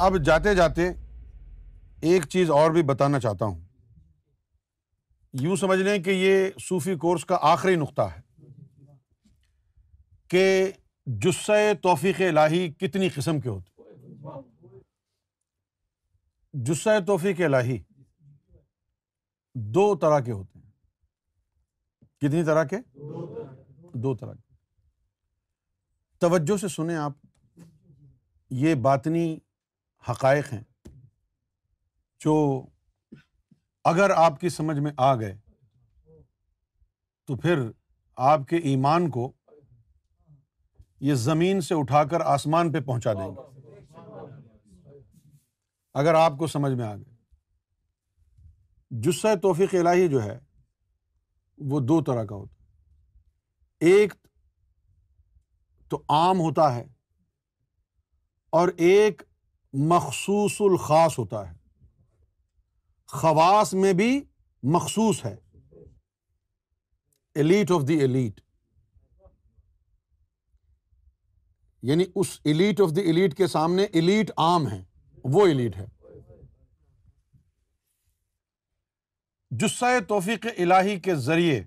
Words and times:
اب 0.00 0.24
جاتے 0.24 0.54
جاتے 0.54 0.88
ایک 2.00 2.26
چیز 2.28 2.50
اور 2.50 2.70
بھی 2.70 2.82
بتانا 2.82 3.20
چاہتا 3.20 3.44
ہوں۔ 3.44 3.60
یوں 5.32 5.56
سمجھ 5.56 5.78
لیں 5.78 6.02
کہ 6.02 6.10
یہ 6.10 6.50
صوفی 6.60 6.96
کورس 6.96 7.24
کا 7.24 7.38
آخری 7.40 7.76
نقطہ 7.76 8.02
ہے 8.02 8.46
کہ 10.28 10.72
جسے 11.06 11.74
توفیق 11.82 12.20
الہی 12.20 12.72
کتنی 12.72 13.08
قسم 13.08 13.40
کے 13.40 13.48
ہوتے 13.48 13.82
جسے 16.52 17.04
توفیق 17.06 17.40
الہی 17.40 17.78
دو 19.54 19.96
طرح 19.96 20.20
کے 20.20 20.32
ہوتے 20.32 20.58
ہیں۔ 20.58 20.70
کتنی 22.18 22.44
طرح 22.44 22.64
کے؟ 22.64 22.76
دو 23.94 24.16
طرح 24.16 24.32
کے۔ 24.32 24.54
توجہ 26.18 26.56
سے 26.56 26.68
سنیں 26.68 26.96
آپ، 26.96 27.12
یہ 28.50 28.74
باطنی 28.74 29.38
حقائق 30.08 30.52
ہیں، 30.52 30.62
جو 32.20 32.66
اگر 33.84 34.10
آپ 34.10 34.40
کی 34.40 34.48
سمجھ 34.48 34.78
میں 34.78 34.92
آ 34.96 35.14
گئے 35.14 35.36
تو 37.24 37.36
پھر 37.36 37.58
آپ 38.16 38.40
کے 38.48 38.56
ایمان 38.56 39.10
کو 39.10 39.32
یہ 41.00 41.14
زمین 41.14 41.60
سے 41.60 41.74
اٹھا 41.74 42.04
کر 42.04 42.20
آسمان 42.20 42.72
پہ 42.72 42.80
پہنچا 42.80 43.12
دیں 43.12 43.30
گے۔ 43.30 43.40
اگر 45.94 46.14
آپ 46.14 46.32
کو 46.38 46.46
سمجھ 46.46 46.72
میں 46.72 46.84
آ 46.84 46.96
گئے 46.96 47.14
جسہ 48.90 49.34
توفیق 49.42 49.74
الہی 49.74 50.08
جو 50.08 50.22
ہے، 50.22 50.38
وہ 51.58 51.80
دو 51.80 52.02
طرح 52.02 52.24
کا 52.24 52.34
ہوتا 52.34 52.54
ہے۔ 52.54 52.60
ایک 53.80 54.14
تو 55.88 56.02
عام 56.08 56.40
ہوتا 56.40 56.74
ہے 56.74 56.84
اور 58.52 58.68
ایک 58.76 59.22
مخصوص 59.72 60.60
الخاص 60.60 61.18
ہوتا 61.18 61.50
ہے۔ 61.50 61.56
خواص 63.06 63.74
میں 63.74 63.92
بھی 63.92 64.24
مخصوص 64.62 65.24
ہے۔ 65.24 65.36
ایلیٹ 67.34 67.70
آف 67.70 67.88
دی 67.88 67.94
ایلیٹ 67.94 68.40
یعنی 71.82 72.04
اس 72.14 72.40
ایلیٹ 72.44 72.80
آف 72.80 72.96
دی 72.96 73.00
ایلیٹ 73.00 73.36
کے 73.36 73.46
سامنے 73.46 73.84
ایلیٹ 73.84 74.30
عام 74.36 74.68
ہے 74.68 74.84
وہ 75.24 75.46
ایلیٹ 75.46 75.76
ہے۔ 75.76 75.86
جسہ 79.50 79.84
توفیق 80.08 80.46
الہی 80.58 81.00
کے 81.00 81.14
ذریعے 81.14 81.64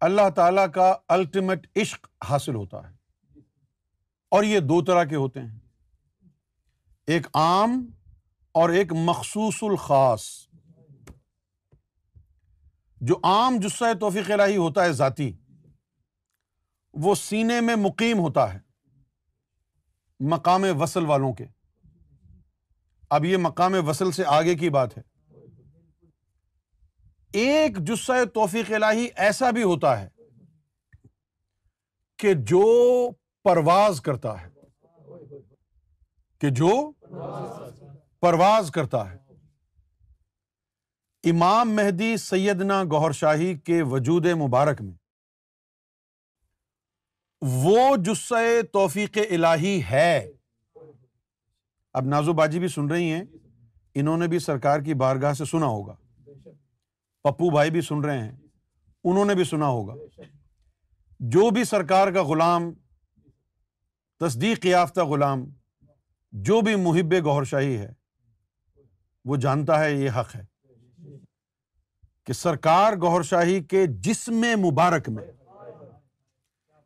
اللہ 0.00 0.30
تعالی 0.36 0.62
کا 0.74 0.94
الٹیمیٹ 1.08 1.78
عشق 1.78 2.06
حاصل 2.30 2.54
ہوتا 2.54 2.90
ہے۔ 2.90 2.94
اور 4.28 4.44
یہ 4.44 4.60
دو 4.60 4.84
طرح 4.84 5.04
کے 5.04 5.16
ہوتے 5.16 5.40
ہیں۔ 5.40 5.61
ایک 7.06 7.26
عام 7.34 7.90
اور 8.52 8.70
ایک 8.70 8.92
مخصوص 8.92 9.62
الخاص۔ 9.62 10.22
جو 12.96 13.14
عام 13.22 13.56
جسہ 13.58 13.84
توفیق 14.00 14.30
الہی 14.30 14.56
ہوتا 14.56 14.84
ہے 14.84 14.92
ذاتی، 14.92 15.32
وہ 16.92 17.14
سینے 17.14 17.60
میں 17.60 17.76
مقیم 17.76 18.18
ہوتا 18.18 18.54
ہے 18.54 18.58
مقام 20.20 20.64
وصل 20.80 21.04
والوں 21.04 21.32
کے۔ 21.32 21.46
اب 23.10 23.24
یہ 23.24 23.36
مقام 23.36 23.74
وصل 23.88 24.12
سے 24.12 24.24
آگے 24.26 24.54
کی 24.54 24.70
بات 24.70 24.98
ہے۔ 24.98 25.02
ایک 27.32 27.78
جسہ 27.78 28.24
توفیق 28.34 28.70
الہی 28.70 29.08
ایسا 29.16 29.50
بھی 29.50 29.62
ہوتا 29.62 30.00
ہے 30.00 30.08
کہ 32.18 32.34
جو 32.34 33.08
پرواز 33.42 34.00
کرتا 34.00 34.40
ہے۔ 34.40 34.51
کہ 36.42 36.50
جو 36.50 36.92
پرواز 38.20 38.70
کرتا 38.70 39.10
ہے۔ 39.10 39.16
امام 41.30 41.70
مہدی 41.70 42.16
سیدنا 42.16 42.82
گور 42.84 43.10
شاہی 43.10 43.58
کے 43.58 43.82
وجود 43.82 44.26
مبارک 44.26 44.82
میں۔ 44.82 44.94
وہ 47.40 47.96
جسے 47.96 48.62
توفیق 48.62 49.18
الہی 49.30 49.82
ہے۔ 49.90 50.32
اب 51.92 52.04
نازو 52.04 52.32
باجی 52.32 52.58
بھی 52.58 52.68
سن 52.68 52.90
رہی 52.90 53.12
ہیں۔ 53.12 53.24
انہوں 53.94 54.16
نے 54.16 54.28
بھی 54.28 54.38
سرکار 54.38 54.80
کی 54.80 54.94
بارگاہ 54.94 55.32
سے 55.32 55.44
سنا 55.44 55.66
ہوگا۔ 55.66 55.96
پپو 57.22 57.50
بھائی 57.50 57.70
بھی 57.70 57.80
سن 57.80 58.04
رہے 58.04 58.18
ہیں۔ 58.18 58.36
انہوں 59.04 59.24
نے 59.24 59.34
بھی 59.34 59.44
سنا 59.44 59.66
ہوگا۔ 59.66 59.94
جو 61.20 61.50
بھی 61.50 61.64
سرکار 61.64 62.12
کا 62.12 62.24
غلام، 62.24 62.62
تصدیق 64.20 64.66
یافتہ 64.66 65.00
غلام 65.00 65.44
جو 66.32 66.60
بھی 66.60 66.74
محب 66.74 67.14
گور 67.24 67.44
شاہی 67.44 67.76
ہے، 67.78 67.92
وہ 69.24 69.36
جانتا 69.36 69.78
ہے 69.80 69.92
یہ 69.92 70.10
حق 70.10 70.34
ہے 70.36 70.44
کہ 72.26 72.32
سرکار 72.32 72.92
گور 72.92 73.22
شاہی 73.22 73.62
کے 73.64 73.84
جسم 73.86 74.44
مبارک 74.56 75.08
میں، 75.08 75.24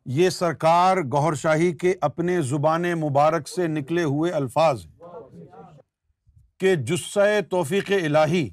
یہ 0.05 0.29
سرکار 0.29 0.97
گور 1.11 1.33
شاہی 1.33 1.71
کے 1.77 1.93
اپنے 2.01 2.41
زبان 2.41 2.81
مبارک 2.99 3.47
سے 3.47 3.67
نکلے 3.67 4.03
ہوئے 4.03 4.31
الفاظ 4.31 4.85
کہ 6.59 6.75
جسے 6.75 7.41
توفیق 7.49 7.91
الہی 8.03 8.49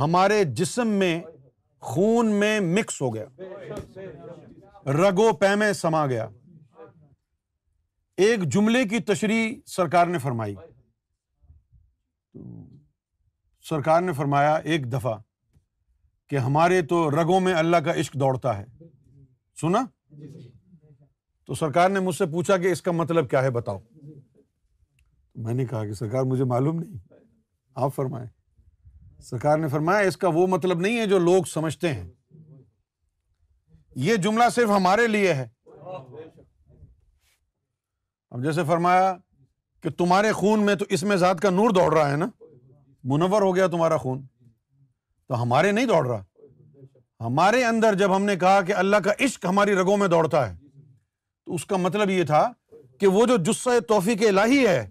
ہمارے 0.00 0.42
جسم 0.44 0.88
میں 0.88 1.20
خون 1.82 2.32
میں 2.32 2.58
مکس 2.60 3.00
ہو 3.00 3.14
گیا 3.14 3.24
رگو 4.92 5.32
پے 5.32 5.54
میں 5.54 5.72
سما 5.72 6.06
گیا۔ 6.06 6.28
ایک 8.18 8.40
جملے 8.42 8.84
کی 8.84 8.98
تشریح 8.98 9.60
سرکار 9.66 10.06
نے 10.06 10.18
فرمائی۔ 10.18 10.54
سرکار 13.60 14.02
نے 14.02 14.12
فرمایا 14.12 14.54
ایک 14.54 14.92
دفعہ 14.92 15.18
کہ 16.28 16.36
ہمارے 16.36 16.82
تو 16.82 17.10
رگوں 17.10 17.40
میں 17.40 17.54
اللہ 17.54 17.76
کا 17.76 18.00
عشق 18.00 18.14
دوڑتا 18.14 18.58
ہے۔ 18.58 18.66
سنا؟ 19.60 19.84
تو 21.46 21.54
سرکار 21.54 21.90
نے 21.90 22.00
مجھ 22.00 22.14
سے 22.14 22.26
پوچھا 22.26 22.56
کہ 22.56 22.72
اس 22.72 22.82
کا 22.82 22.92
مطلب 22.92 23.30
کیا 23.30 23.42
ہے 23.42 23.50
بتاؤ۔ 23.50 23.78
میں 25.34 25.54
نے 25.54 25.66
کہا 25.66 25.86
کہ 25.86 25.92
سرکار 25.92 26.22
مجھے 26.22 26.44
معلوم 26.44 26.78
نہیں۔ 26.78 27.14
آپ 27.74 27.94
فرمائیں۔ 27.94 28.28
سرکار 29.20 29.58
نے 29.58 29.68
فرمایا 29.68 29.98
اس 29.98 30.16
کا 30.16 30.28
وہ 30.28 30.46
مطلب 30.46 30.80
نہیں 30.80 30.98
ہے 30.98 31.06
جو 31.06 31.18
لوگ 31.18 31.44
سمجھتے 31.44 31.92
ہیں۔ 31.92 32.10
یہ 33.96 34.16
جملہ 34.16 34.48
صرف 34.48 34.68
ہمارے 34.68 35.06
لیے 35.06 35.34
ہے۔ 35.34 35.57
اب 38.38 38.44
جیسے 38.44 38.64
فرمایا 38.64 39.16
کہ 39.82 39.90
تمہارے 39.90 40.32
خون 40.32 40.60
میں 40.60 40.74
تو 40.74 40.84
اس 40.88 41.02
میں 41.02 41.16
ذات 41.16 41.40
کا 41.40 41.50
نور 41.50 41.70
دوڑ 41.70 41.98
رہا 41.98 42.10
ہے 42.10 42.16
نا؟ 42.16 42.28
منور 43.04 43.42
ہو 43.42 43.56
گیا 43.56 43.66
تمہارا 43.66 43.96
خون۔ 43.96 44.22
تو 45.28 45.42
ہمارے 45.42 45.72
نہیں 45.72 45.86
دوڑ 45.86 46.06
رہا۔ 46.06 46.24
ہمارے 47.20 47.64
اندر 47.64 47.94
جب 47.94 48.16
ہم 48.16 48.24
نے 48.24 48.36
کہا 48.36 48.60
کہ 48.60 48.72
اللہ 48.72 48.96
کا 48.96 49.12
عشق 49.20 49.46
ہماری 49.46 49.74
رگوں 49.74 49.96
میں 49.96 50.08
دوڑتا 50.08 50.50
ہے، 50.50 50.56
تو 51.46 51.54
اس 51.54 51.66
کا 51.66 51.76
مطلب 51.76 52.10
یہ 52.10 52.24
تھا 52.24 52.52
کہ 53.00 53.06
وہ 53.06 53.26
جو 53.26 53.36
جسہ 53.36 53.80
توفیق 53.88 54.22
الہی 54.28 54.66
ہے، 54.66 54.90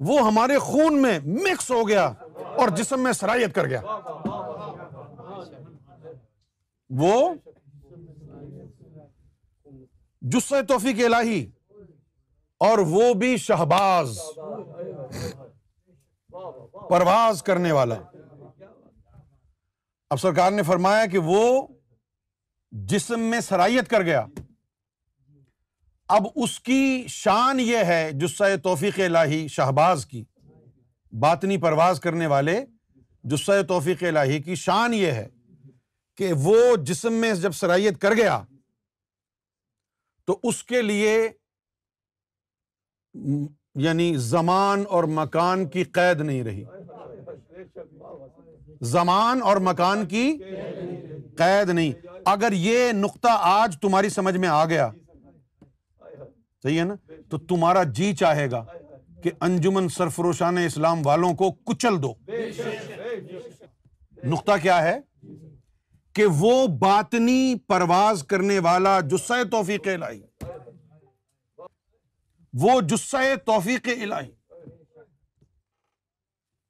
وہ 0.00 0.26
ہمارے 0.26 0.58
خون 0.58 1.02
میں 1.02 1.18
مکس 1.18 1.70
ہو 1.70 1.88
گیا 1.88 2.06
اور 2.34 2.68
جسم 2.68 3.00
میں 3.00 3.12
سرایت 3.12 3.54
کر 3.54 3.66
گیا۔ 3.66 3.80
وہ 6.90 7.34
جسہ 10.22 10.54
توفیق 10.68 11.04
الہی 11.04 11.50
اور 12.60 12.78
وہ 12.78 13.14
بھی 13.14 13.36
شہباز۔ 13.36 14.20
پرواز 16.90 17.42
کرنے 17.42 17.72
والا۔ 17.72 17.94
اب 20.10 20.20
سرکار 20.20 20.50
نے 20.50 20.62
فرمایا 20.62 21.06
کہ 21.06 21.18
وہ 21.18 21.66
جسم 22.70 23.20
میں 23.20 23.40
سرائیت 23.40 23.88
کر 23.88 24.02
گیا۔ 24.02 24.26
اب 26.08 26.26
اس 26.36 26.60
کی 26.60 27.04
شان 27.08 27.60
یہ 27.60 27.76
ہے 27.76 28.10
جسہ 28.12 28.44
توفیق 28.62 29.00
الہی 29.04 29.48
شہباز 29.48 30.06
کی۔ 30.06 30.24
باطنی 31.20 31.58
پرواز 31.58 32.00
کرنے 32.00 32.26
والے 32.26 32.64
جسہ 33.24 33.62
توفیق 33.68 34.02
الہی 34.02 34.42
کی 34.42 34.54
شان 34.54 34.94
یہ 34.94 35.10
ہے 35.12 35.28
کہ 36.16 36.32
وہ 36.32 36.76
جسم 36.76 37.12
میں 37.12 37.34
جب 37.34 37.52
سرائیت 37.52 38.00
کر 38.00 38.14
گیا 38.14 38.42
تو 40.26 40.40
اس 40.42 40.64
کے 40.64 40.82
لیے 40.82 41.28
یعنی 43.74 44.16
زمان 44.16 44.84
اور 44.88 45.04
مکان 45.04 45.68
کی 45.68 45.84
قید 45.84 46.20
نہیں 46.20 46.42
رہی۔ 46.42 46.64
زمان 48.80 49.42
اور 49.42 49.56
مکان 49.56 50.06
کی 50.06 50.38
قید 51.38 51.70
نہیں۔ 51.70 51.92
اگر 52.24 52.52
یہ 52.52 52.92
نقطہ 52.92 53.28
آج 53.30 53.76
تمہاری 53.80 54.08
سمجھ 54.08 54.36
میں 54.36 54.48
آ 54.48 54.64
گیا، 54.64 54.90
صحیح 56.62 56.78
ہے 56.78 56.84
نا؟ 56.84 56.94
تو 57.28 57.38
تمہارا 57.38 57.82
جی 57.82 58.14
چاہے 58.14 58.50
گا 58.50 58.64
کہ 59.22 59.30
انجمن 59.40 59.88
سرفروشان 59.88 60.58
اسلام 60.58 61.06
والوں 61.06 61.34
کو 61.34 61.52
کچل 61.52 62.02
دو۔ 62.02 62.14
نقطہ 64.24 64.52
کیا 64.62 64.82
ہے؟ 64.82 65.00
کہ 66.12 66.26
وہ 66.26 66.66
باطنی 66.66 67.54
پرواز 67.66 68.24
کرنے 68.24 68.58
والا 68.58 69.00
جو 69.00 69.16
سہ 69.16 69.44
توفیق 69.50 69.86
لائی۔ 69.86 70.22
وہ 72.52 72.80
جسے 72.80 73.36
توفیق 73.36 73.88
الہی۔ 74.02 74.30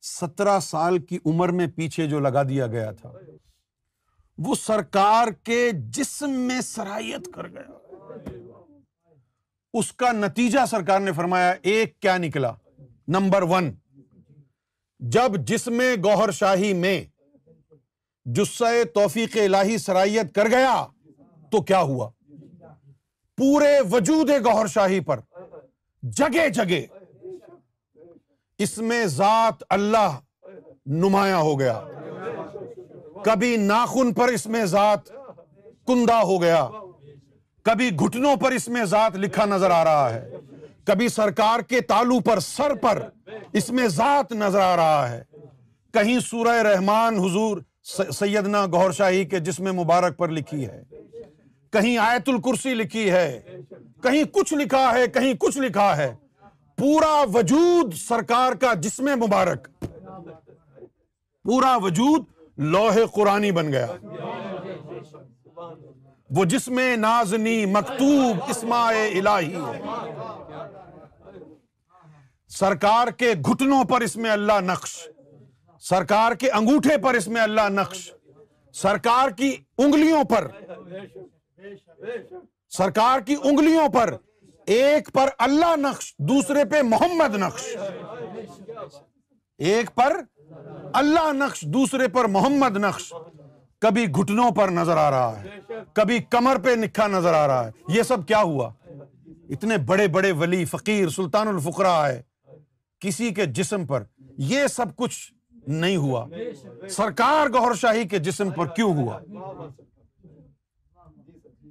سترہ 0.02 0.58
سال 0.60 0.98
کی 0.98 1.18
عمر 1.26 1.48
میں 1.48 1.66
پیچھے 1.66 2.06
جو 2.06 2.20
لگا 2.20 2.42
دیا 2.42 2.66
گیا 2.66 2.90
تھا، 2.92 3.12
وہ 4.38 4.54
سرکار 4.54 5.28
کے 5.44 5.70
جسم 5.74 6.30
میں 6.30 6.60
سرایت 6.60 7.28
کر 7.34 7.48
گیا۔ 7.48 7.78
اس 9.74 9.92
کا 9.92 10.12
نتیجہ 10.12 10.66
سرکار 10.70 11.00
نے 11.00 11.12
فرمایا، 11.12 11.54
ایک 11.62 12.00
کیا 12.00 12.16
نکلا؟ 12.18 12.52
نمبر 13.08 13.42
ون، 13.42 13.70
جب 15.00 15.36
جسم 15.46 15.80
گوہر 16.04 16.30
شاہی 16.30 16.72
میں 16.74 17.04
جسے 18.26 18.84
توفیق 18.84 19.36
الہی 19.36 19.78
سرائیت 19.78 20.34
کر 20.34 20.48
گیا، 20.48 20.86
تو 21.52 21.62
کیا 21.62 21.80
ہوا؟ 21.80 22.10
پورے 23.38 23.80
وجود 23.90 24.30
گوہر 24.44 24.66
شاہی 24.66 25.00
پر 25.00 25.20
جگہ 26.02 26.48
جگہ 26.48 26.96
اس 28.58 28.78
میں 28.78 29.06
ذات 29.06 29.54
اللہ 29.70 30.20
نمایاں 30.86 31.38
ہو 31.38 31.60
گیا۔ 31.60 31.80
کبھی 33.24 33.56
ناخن 33.56 34.14
پر 34.14 34.28
اس 34.28 34.46
میں 34.46 34.64
ذات 34.64 35.08
کندہ 35.86 36.14
ہو 36.14 36.42
گیا۔ 36.42 36.68
کبھی 37.62 37.90
گھٹنوں 37.90 38.36
پر 38.36 38.52
اس 38.52 38.68
میں 38.68 38.84
ذات 38.84 39.16
لکھا 39.16 39.44
نظر 39.44 39.70
آ 39.70 39.84
رہا 39.84 40.14
ہے۔ 40.14 40.30
کبھی 40.84 41.08
سرکار 41.08 41.60
کے 41.60 41.80
تالو 41.80 42.20
پر، 42.20 42.40
سر 42.40 42.74
پر 42.74 43.08
اس 43.52 43.70
میں 43.70 43.88
ذات 43.88 44.32
نظر 44.32 44.60
آ 44.60 44.76
رہا 44.76 45.10
ہے۔ 45.10 45.24
کہیں 45.92 46.18
سورہ 46.18 46.62
رحمان 46.62 47.18
حضور 47.18 47.58
سیدنا 48.12 48.66
گور 48.66 48.90
شاہی 48.90 49.24
کے 49.24 49.38
جسم 49.38 49.64
مبارک 49.64 50.16
پر 50.16 50.28
لکھی 50.28 50.66
ہے۔ 50.66 50.82
کہیں 51.70 51.98
آیت 51.98 52.28
الکرسی 52.28 52.74
لکھی 52.74 53.10
ہے۔ 53.10 53.40
کہیں 54.02 54.24
کچھ 54.24 54.54
لکھا 54.54 54.94
ہے، 54.94 55.06
کہیں 55.06 55.34
کچھ 55.34 55.58
لکھا 55.58 55.96
ہے۔ 55.96 56.14
پورا 56.76 57.24
وجود 57.34 57.94
سرکار 57.94 58.52
کا 58.52 58.74
جسم 58.74 59.04
مبارک۔ 59.04 59.68
پورا 61.44 61.76
وجود 61.76 62.24
لوہ 62.56 63.06
قرآنی 63.14 63.52
بن 63.52 63.72
گیا۔ 63.72 63.86
وہ 66.30 66.44
جسم 66.44 66.78
نازنی 66.96 67.66
مکتوب 67.66 68.36
اسماء 68.48 68.90
الہی 68.90 69.54
ہے۔ 69.54 69.82
سرکار 72.48 73.08
کے 73.08 73.32
گھٹنوں 73.46 73.84
پر 73.84 74.00
اس 74.00 74.16
میں 74.16 74.30
اللہ 74.30 74.60
نقش۔ 74.60 75.08
سرکار 75.80 76.32
کے 76.32 76.50
انگوٹھے 76.50 76.98
پر 76.98 77.14
اس 77.14 77.28
میں 77.28 77.40
اللہ 77.40 77.68
نقش۔ 77.68 78.12
سرکار 78.74 79.28
کی 79.28 79.56
انگلیوں 79.78 80.24
پر۔ 80.24 80.48
سرکار 82.70 83.20
کی 83.20 83.34
انگلیوں 83.44 83.88
پر، 83.88 84.16
ایک 84.66 85.12
پر 85.12 85.28
اللہ 85.38 85.76
نقش، 85.76 86.14
دوسرے 86.18 86.64
پہ 86.64 86.82
محمد 86.82 87.34
نقش۔ 87.34 87.76
ایک 89.58 89.94
پر 89.94 90.12
اللہ 90.94 91.32
نقش، 91.32 91.60
دوسرے 91.60 92.08
پر 92.08 92.24
محمد 92.24 92.76
نقش۔ 92.76 93.12
کبھی 93.78 94.06
گھٹنوں 94.08 94.50
پر 94.50 94.68
نظر 94.68 94.96
آ 94.96 95.10
رہا 95.10 95.42
ہے، 95.42 95.58
کبھی 95.92 96.18
کمر 96.18 96.58
پہ 96.64 96.70
نکھا 96.70 97.06
نظر 97.06 97.34
آ 97.34 97.46
رہا 97.46 97.66
ہے۔ 97.66 97.70
یہ 97.88 98.02
سب 98.02 98.26
کیا 98.26 98.42
ہوا؟ 98.42 98.72
اتنے 99.50 99.78
بڑے 99.78 100.08
بڑے 100.08 100.32
ولی، 100.32 100.64
فقیر، 100.64 101.08
سلطان 101.08 101.48
الفقرا 101.48 102.08
ہے۔ 102.08 102.22
کسی 103.00 103.34
کے 103.34 103.46
جسم 103.46 103.86
پر 103.86 104.02
یہ 104.38 104.66
سب 104.66 104.96
کچھ 104.96 105.34
نہیں 105.66 105.96
ہوا۔ 105.96 106.26
سرکار 106.90 107.46
گور 107.46 107.74
شاہی 107.74 108.08
کے 108.08 108.18
جسم 108.18 108.50
پر 108.50 108.66
کیوں 108.66 108.94
ہوا؟ 108.94 109.18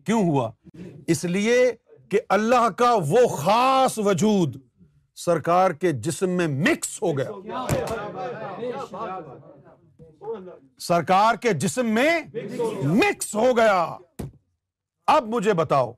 کیوں 0.06 0.24
ہوا؟ 0.24 0.52
اس 1.09 1.25
لیے 1.25 1.71
کہ 2.09 2.19
اللہ 2.29 2.69
کا 2.69 2.94
وہ 3.07 3.27
خاص 3.27 3.97
وجود 3.97 4.56
سرکار 5.15 5.71
کے 5.71 5.91
جسم 5.91 6.29
میں 6.29 6.47
مکس 6.47 7.01
ہو 7.01 7.17
گیا۔ 7.17 7.29
سرکار 10.79 11.35
کے 11.35 11.53
جسم 11.53 11.85
میں 11.85 12.19
مکس 12.83 13.35
ہو 13.35 13.57
گیا۔ 13.57 13.97
اب 15.07 15.27
مجھے 15.27 15.53
بتاؤ۔ 15.53 15.94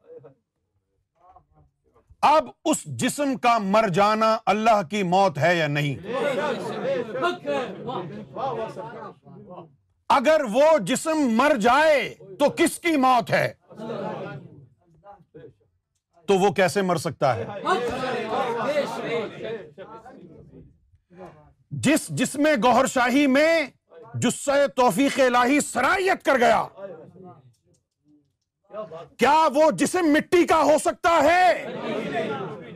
اب 2.22 2.50
اس 2.66 2.78
جسم 2.86 3.38
کا 3.38 3.58
مر 3.58 3.88
جانا 3.88 4.38
اللہ 4.46 4.82
کی 4.90 5.04
موت 5.04 5.38
ہے 5.38 5.56
یا 5.56 5.68
نہیں؟ 5.68 5.96
اگر 10.10 10.42
وہ 10.52 10.78
جسم 10.78 11.18
مر 11.18 11.56
جائے 11.62 12.16
تو 12.40 12.50
کس 12.50 12.80
کی 12.80 12.98
موت 12.98 13.32
ہے؟ 13.32 13.61
تو 16.32 16.38
وہ 16.40 16.50
کیسے 16.58 16.82
مر 16.82 16.96
سکتا 16.96 17.36
ہے؟ 17.36 17.46
جس 21.72 22.08
جس 22.20 22.36
میں 22.36 22.54
گوہر 22.64 22.86
شاہی 22.86 23.26
میں 23.28 23.66
جسے 24.24 24.68
توفیق 24.76 25.20
الہی 25.20 25.60
سرائیت 25.60 26.24
کر 26.26 26.38
گیا، 26.40 26.64
کیا 29.20 29.36
وہ 29.56 29.70
جسم 29.80 30.12
مٹی 30.14 30.46
کا 30.48 30.62
ہو 30.64 30.78
سکتا 30.84 31.18
ہے؟ 31.24 31.66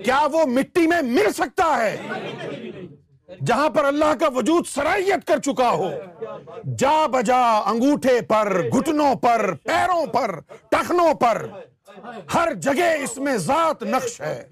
کیا 0.04 0.20
وہ 0.32 0.46
مٹی 0.48 0.86
میں 0.88 1.02
مل 1.02 1.32
سکتا 1.34 1.76
ہے؟ 1.78 1.96
جہاں 3.48 3.70
پر 3.70 3.86
اللہ 3.86 4.14
کا 4.20 4.28
وجود 4.36 4.68
سرائیت 4.68 5.28
کر 5.28 5.40
چکا 5.46 5.70
ہو، 5.72 5.90
جا 6.80 7.06
بجا 7.14 7.44
انگوٹھے 7.72 8.20
پر، 8.28 8.62
گھٹنوں 8.64 9.14
پر، 9.22 9.54
پیروں 9.64 10.06
پر، 10.14 10.40
ٹخنوں 10.72 11.14
پر 11.14 11.46
ہر 12.34 12.54
جگہ 12.54 13.04
اس 13.04 13.18
میں 13.18 13.38
ذات 13.38 13.84
نقش 13.84 14.22
ہے۔ 14.22 14.48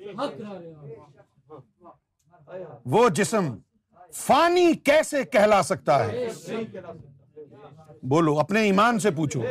وہ 2.86 3.10
جسم 3.10 3.58
فانی 4.14 4.74
کیسے 4.74 5.24
کہلا 5.24 5.64
سکتا 5.64 6.08
ہے؟ 6.08 6.28
بولو، 8.04 8.40
اپنے 8.40 8.62
ایمان 8.62 9.00
سے 9.00 9.12
پوچھو۔ 9.12 9.42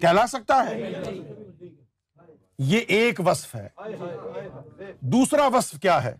کہلا 0.00 0.26
سکتا 0.26 0.66
ہے؟ 0.68 0.92
یہ 2.58 2.80
ایک 2.88 3.20
وصف 3.26 3.56
ہے۔ 3.56 3.68
دوسرا 5.00 5.46
وصف 5.46 5.80
کیا 5.80 6.04
ہے؟ 6.04 6.16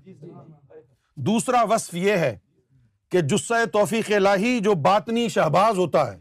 دوسرا 1.16 1.62
وصف 1.62 1.94
یہ 1.94 2.12
ہے 2.12 2.38
کہ 3.10 3.20
جسے 3.20 3.66
توفیق 3.66 4.10
الہی 4.16 4.60
جو 4.60 4.74
باطنی 4.74 5.28
شہباز 5.28 5.78
ہوتا 5.78 6.12
ہے، 6.12 6.18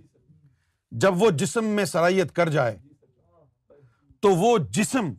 جب 0.91 1.21
وہ 1.21 1.31
جسم 1.31 1.65
میں 1.65 1.85
سرائیت 1.85 2.31
کر 2.31 2.49
جائے 2.49 2.77
تو 4.19 4.29
وہ 4.29 4.57
جسم 4.57 5.13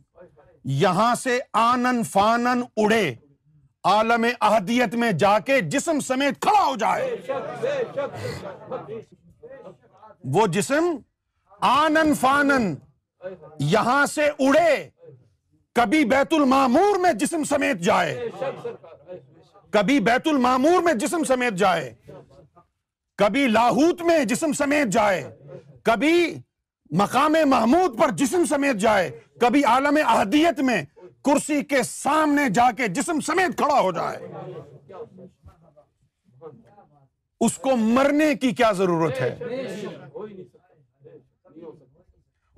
یہاں 0.63 1.15
سے 1.15 1.39
آنن 1.53 2.03
فانن 2.03 2.61
اڑے، 2.77 3.15
عالم 3.83 4.25
احدیت 4.41 4.95
میں 4.95 5.11
جا 5.11 5.39
کے 5.39 5.61
جسم 5.61 5.99
سمیت 5.99 6.41
کھڑا 6.41 6.65
ہو 6.65 6.75
جائے۔ 6.75 7.15
وہ 10.23 10.47
جسم 10.47 10.97
آنن 11.61 12.13
فانن 12.13 12.75
یہاں 13.59 14.05
سے 14.05 14.29
اڑے، 14.39 14.89
کبھی 15.73 16.05
بیت 16.05 16.33
المامور 16.33 16.99
میں 16.99 17.13
جسم 17.13 17.43
سمیت 17.43 17.77
جائے۔ 17.77 18.29
کبھی 19.69 19.99
بیت 19.99 20.27
المامور 20.27 20.81
میں 20.81 20.93
جسم 20.93 21.23
سمیت 21.23 21.53
جائے۔ 21.53 21.93
کبھی 23.17 23.47
لاہوت 23.47 24.01
میں 24.01 24.25
جسم 24.25 24.51
سمیت 24.53 24.87
جائے۔ 24.87 25.37
کبھی 25.83 26.35
مقام 26.89 27.35
محمود 27.45 27.99
پر 27.99 28.11
جسم 28.11 28.45
سمیت 28.45 28.75
جائے، 28.75 29.19
کبھی 29.41 29.63
عالم 29.63 29.97
احدیت 30.05 30.59
میں 30.59 30.81
کرسی 31.23 31.63
کے 31.63 31.83
سامنے 31.83 32.49
جا 32.49 32.71
کے 32.71 32.87
جسم 32.87 33.19
سمیت 33.19 33.57
کھڑا 33.57 33.79
ہو 33.79 33.91
جائے۔ 33.91 34.17
اس 37.41 37.57
کو 37.57 37.75
مرنے 37.75 38.35
کی 38.35 38.51
کیا 38.51 38.71
ضرورت 38.71 39.21
ہے؟ 39.21 39.37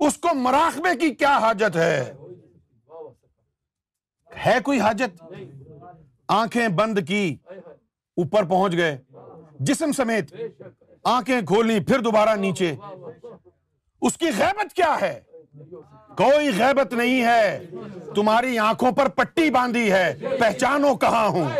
اس 0.00 0.16
کو 0.16 0.34
مراقبے 0.34 0.96
کی 0.96 1.14
کیا 1.14 1.38
حاجت 1.38 1.76
ہے؟ 1.76 2.12
ہے 4.46 4.58
کوئی 4.64 4.80
حاجت؟ 4.80 5.22
آنکھیں 6.28 6.68
بند 6.68 6.98
کی، 7.08 7.36
اوپر 8.16 8.44
پہنچ 8.44 8.72
گئے، 8.72 8.96
جسم 9.60 9.92
سمیت 9.92 10.34
آنکھیں 11.04 11.40
کھولی، 11.40 11.80
پھر 11.80 12.00
دوبارہ 12.00 12.34
نیچے۔ 12.36 12.74
اس 14.02 14.18
کی 14.18 14.26
غیبت 14.38 14.72
کیا 14.74 14.96
ہے؟ 15.00 15.20
کوئی 16.16 16.58
غیبت 16.58 16.92
نہیں 16.92 17.24
ہے۔ 17.24 17.66
تمہاری 18.14 18.58
آنکھوں 18.58 18.92
پر 18.92 19.08
پٹی 19.08 19.50
باندھی 19.50 19.92
ہے۔ 19.92 20.14
پہچانو 20.40 20.94
کہاں 20.94 21.28
ہوں۔ 21.28 21.50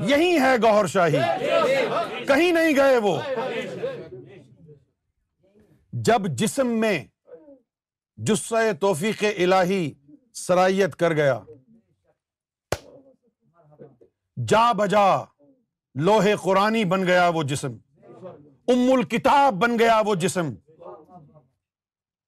یہی 0.00 0.40
ہے 0.40 0.56
گوہر 0.62 0.86
شاہی۔ 0.86 1.18
کہیں 2.26 2.52
نہیں 2.52 2.76
گئے 2.76 2.96
وہ۔ 2.96 3.18
جب 5.92 6.26
جسم 6.28 6.66
میں 6.66 7.04
جسے 8.16 8.72
توفیق 8.72 9.24
الہی 9.38 9.92
سرائیت 10.34 10.96
کر 10.96 11.12
گیا، 11.12 11.40
جا 14.48 14.72
بجا 14.72 15.24
لوہے 15.94 16.34
قرآنی 16.42 16.84
بن 16.84 17.06
گیا 17.06 17.28
وہ 17.28 17.42
جسم۔ 17.42 17.76
ام 18.68 18.92
الکتاب 18.92 19.54
بن 19.54 19.78
گیا 19.78 20.02
وہ 20.06 20.14
جسم۔ 20.14 20.50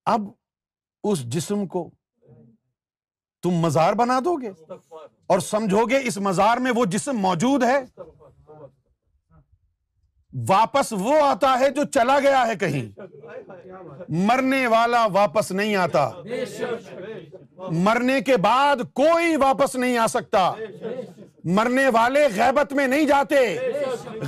اب 0.04 0.20
اس 1.04 1.24
جسم 1.24 1.66
کو 1.66 1.90
تم 3.42 3.50
مزار 3.50 3.92
بنا 3.92 4.20
دو 4.24 4.36
گے 4.36 4.50
اور 5.26 5.38
سمجھو 5.38 5.86
گے 5.86 5.98
اس 6.04 6.18
مزار 6.18 6.56
میں 6.56 6.72
وہ 6.76 6.84
جسم 6.84 7.16
موجود 7.16 7.62
ہے۔ 7.62 7.84
واپس 10.48 10.92
وہ 10.92 11.22
آتا 11.22 11.58
ہے 11.60 11.70
جو 11.70 11.84
چلا 11.84 12.18
گیا 12.20 12.46
ہے 12.46 12.56
کہیں۔ 12.56 13.00
مرنے 14.08 14.66
والا 14.66 15.06
واپس 15.06 15.52
نہیں 15.52 15.76
آتا۔ 15.76 16.10
مرنے 17.70 18.20
کے 18.20 18.36
بعد 18.36 18.76
کوئی 18.92 19.36
واپس 19.36 19.74
نہیں 19.74 19.98
آ 19.98 20.06
سکتا۔ 20.06 20.52
مرنے 21.44 21.88
والے 21.88 22.26
غیبت 22.36 22.72
میں 22.72 22.86
نہیں 22.86 23.04
جاتے۔ 23.04 23.58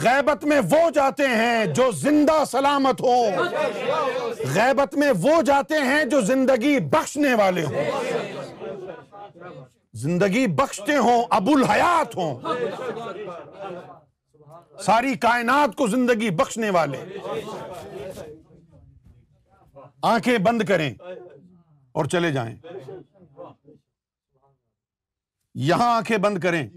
غیبت 0.03 0.45
میں 0.45 0.61
وہ 0.61 0.91
جاتے 0.91 1.29
ہیں 1.29 1.67
جو 1.67 1.91
زندہ 1.91 2.45
سلامت 2.47 3.01
ہو 3.01 3.23
غیبت 4.55 4.95
میں 4.95 5.13
وہ 5.23 5.43
جاتے 5.43 5.75
ہیں 5.75 6.05
جو 6.05 6.21
زندگی 6.21 6.81
بخشنے 6.81 7.35
والے 7.35 7.65
ہوں۔ 7.65 7.85
زندگی 9.95 10.47
بخشتے 10.47 10.97
ہوں، 10.97 11.25
ابو 11.31 11.53
الحیات 11.53 12.17
ہوں۔ 12.17 12.41
ساری 14.81 15.15
کائنات 15.15 15.77
کو 15.77 15.87
زندگی 15.87 16.31
بخشنے 16.31 16.71
والے۔ 16.71 17.05
آنکھیں 20.03 20.39
بند 20.39 20.63
کریں 20.63 20.95
اور 21.93 22.05
چلے 22.05 22.31
جائیں۔ 22.31 22.57
یہاں 25.55 25.97
آنکھیں 25.97 26.19
بند 26.19 26.39
کریں۔ 26.39 26.69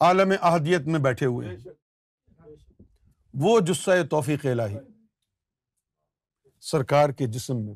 عالم 0.00 0.32
احدیت 0.42 0.80
میں 0.80 1.00
بیٹھے 1.00 1.26
ہوئے 1.26 1.56
وہ 3.34 3.60
جسہ 3.60 3.90
توفیق 4.10 4.46
الہی۔ 4.46 4.76
سرکار 6.60 7.08
کے 7.08 7.26
جسم 7.26 7.56
میں 7.56 7.74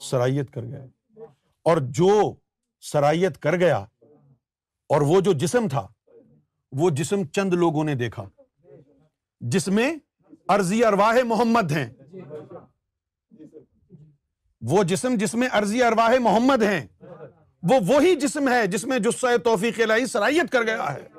سرائیت 0.00 0.50
کر 0.50 0.62
گیا۔ 0.62 0.84
اور 1.62 1.76
جو 1.80 2.34
سرائیت 2.80 3.38
کر 3.38 3.56
گیا 3.56 3.76
اور 4.88 5.00
وہ 5.00 5.20
جو 5.20 5.32
جسم 5.32 5.68
تھا 5.68 5.88
وہ 6.72 6.90
جسم 6.90 7.24
چند 7.24 7.54
لوگوں 7.54 7.84
نے 7.84 7.94
دیکھا۔ 7.94 8.28
جس 9.40 9.68
میں 9.68 9.96
ارضی 10.48 10.84
ارواہ 10.84 11.24
محمد 11.24 11.72
ہیں۔ 11.72 11.90
وہ 14.60 14.84
جسم 14.84 15.14
جس 15.14 15.34
میں 15.34 15.48
ارضی 15.52 15.82
ارواہ 15.82 16.18
محمد 16.18 16.62
ہیں 16.62 16.86
وہ 17.62 17.74
وہی 17.86 18.14
جسم 18.14 18.48
ہے 18.48 18.66
جس 18.66 18.84
میں 18.84 18.98
جسہ 18.98 19.36
توفیق 19.44 19.80
الہی 19.80 20.06
سرائیت 20.06 20.52
کر 20.52 20.62
گیا 20.62 20.94
ہے۔ 20.94 21.15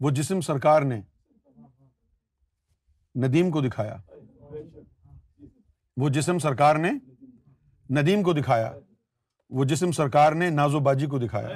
وہ 0.00 0.10
جسم 0.10 0.40
سرکار 0.40 0.82
نے 0.82 1.00
ندیم 3.14 3.50
کو 3.50 3.60
دکھایا۔ 3.60 3.96
وہ 5.96 6.08
جسم 6.08 6.38
سرکار 6.38 6.76
نے 6.76 6.90
ندیم 7.90 8.22
کو 8.22 8.32
دکھایا۔ 8.32 8.72
وہ 9.50 9.64
جسم 9.64 9.92
سرکار 9.92 10.32
نے 10.32 10.50
نازو 10.50 10.80
باجی 10.80 11.06
کو 11.06 11.18
دکھایا۔ 11.18 11.48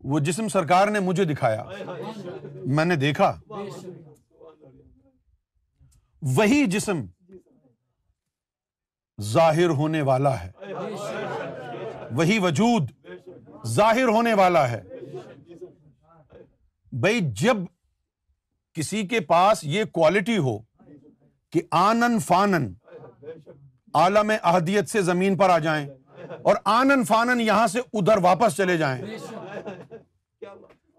وہ 0.00 0.18
جسم 0.18 0.48
سرکار 0.48 0.88
نے 0.88 1.00
مجھے 1.00 1.24
دکھایا۔ 1.24 1.64
میں 2.66 2.84
نے 2.84 2.96
دیکھا۔ 2.96 3.40
وہی 6.22 6.66
جسم 6.66 7.06
ظاہر 9.22 9.68
ہونے 9.68 10.02
والا 10.02 10.44
ہے۔ 10.44 10.52
وہی 12.10 12.38
وجود 12.38 12.90
ظاہر 13.66 14.04
ہونے 14.04 14.34
والا 14.34 14.70
ہے۔ 14.70 14.82
بھائی 17.00 17.20
جب 17.40 17.56
کسی 18.76 19.06
کے 19.08 19.20
پاس 19.20 19.62
یہ 19.64 19.84
کوالٹی 19.92 20.36
ہو 20.38 20.58
کہ 21.52 21.60
آنن 21.70 22.18
فانن 22.18 22.72
عالم 23.94 24.30
احدیت 24.42 24.88
سے 24.90 25.02
زمین 25.02 25.36
پر 25.36 25.50
آ 25.50 25.58
جائیں 25.58 25.86
اور 26.42 26.56
آنن 26.72 27.04
فانن 27.04 27.40
یہاں 27.40 27.66
سے 27.66 27.80
ادھر 27.92 28.18
واپس 28.22 28.56
چلے 28.56 28.76
جائیں، 28.76 29.02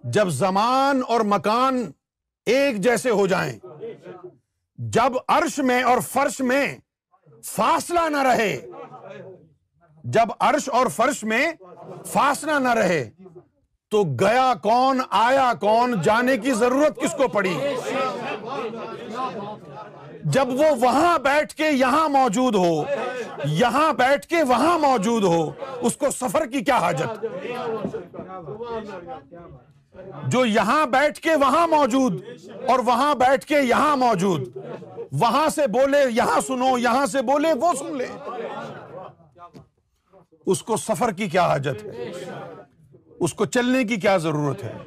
جب 0.04 0.30
زمان 0.40 1.02
اور 1.08 1.22
مکان 1.26 1.80
ایک 2.48 2.82
جیسے 2.84 3.10
ہو 3.10 3.28
جائیں، 3.28 3.58
جب 4.80 5.18
عرش 5.28 5.60
میں 5.70 5.82
اور 5.84 6.00
فرش 6.12 6.40
میں 6.52 6.66
فاصلہ 7.46 8.08
نہ 8.10 8.24
رہے، 8.28 8.56
جب 10.04 10.32
عرش 10.40 10.70
اور 10.70 10.88
فرش 10.96 11.24
میں 11.24 11.46
فاصلہ 12.12 12.60
نہ 12.60 12.74
رہے 12.74 13.10
تو 13.92 14.04
گیا 14.20 14.54
کون، 14.62 15.00
آیا 15.10 15.52
کون، 15.60 16.02
جانے 16.02 16.38
کی 16.38 16.52
ضرورت 16.52 17.00
کس 17.02 17.14
کو 17.18 17.28
پڑی؟ 17.28 17.58
جب 20.24 20.50
وہ 20.50 20.66
وہاں 20.82 21.18
بیٹھ 21.20 21.54
کے 21.56 21.70
یہاں 21.70 22.10
موجود 22.10 22.56
ہو، 22.56 22.84
یہاں 23.46 23.94
بیٹھ 23.94 24.28
کے 24.28 24.44
وہاں 24.44 24.78
موجود 24.80 25.24
ہو، 25.24 25.52
اس 25.82 25.98
کو 25.98 26.12
سفر 26.12 26.46
کی 26.46 26.62
کیا 26.62 26.78
حاجت؟ 26.78 27.26
جو 30.28 30.46
یہاں 30.46 30.86
بیٹھ 30.86 31.20
کے 31.20 31.36
وہاں 31.36 31.68
موجود 31.68 32.22
اور 32.68 32.80
وہاں 32.80 33.16
بیٹھ 33.16 33.46
کے 33.46 33.60
یہاں 33.60 33.96
موجود، 33.96 34.58
وہاں 35.12 35.50
سے 35.50 35.68
بولے 35.68 36.04
یہاں 36.10 36.42
سنو، 36.42 36.78
یہاں 36.78 37.06
سے 37.06 37.22
بولے 37.22 37.54
وہ 37.62 37.74
سن 37.80 37.98
لے۔ 37.98 38.08
اس 40.46 40.64
کو 40.64 40.78
سفر 40.78 41.12
کی 41.12 41.30
کیا 41.30 41.46
حاجت 41.48 41.84
ہے؟ 41.84 42.20
اس 43.22 43.34
کو 43.34 43.46
چلنے 43.46 43.84
کی 43.84 43.96
کیا 43.96 44.18
ضرورت 44.18 44.64
ہے؟ 44.64 44.78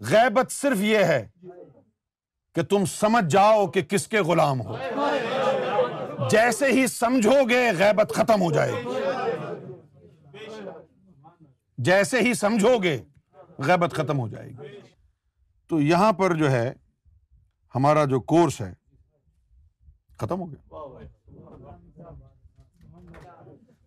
غیبت 0.00 0.52
صرف 0.52 0.76
یہ 0.80 0.98
ہے 0.98 1.28
کہ 2.54 2.62
تم 2.62 2.84
سمجھ 2.84 3.24
جاؤ 3.24 3.66
کہ 3.66 3.82
کس 3.82 4.08
کے 4.08 4.20
غلام 4.20 4.60
ہو۔ 4.60 4.76
جیسے 6.30 6.66
ہی 6.66 6.86
سمجھو 6.86 7.48
گے، 7.48 7.72
غیبت 7.78 8.12
ختم 8.16 8.42
ہو 8.42 8.52
جائے 8.52 8.72
گی۔ 8.72 8.88
جیسے 11.78 12.20
ہی 12.20 12.34
سمجھو 12.34 12.78
گے، 12.82 13.02
غیبت 13.58 13.92
ختم 13.92 14.18
ہو 14.18 14.28
جائے 14.28 14.50
گی۔ 14.50 14.78
تو 15.68 15.80
یہاں 15.80 16.12
پر 16.12 16.34
جو 16.34 16.50
ہے، 16.50 16.72
ہمارا 17.74 18.04
جو 18.04 18.20
کورس 18.20 18.60
ہے، 18.60 18.72
ختم 20.18 20.40
ہو 20.40 20.52
گیا۔ 20.52 20.78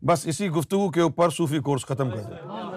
بس 0.06 0.28
اسی 0.28 0.50
گفتگو 0.50 0.90
کے 0.90 1.02
اوپر 1.02 1.30
صوفی 1.30 1.60
کورس 1.60 1.86
ختم 1.86 2.12
کر 2.12 2.24
دیا 2.24 2.77